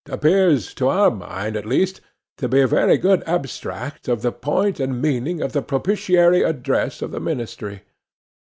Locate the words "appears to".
0.09-0.87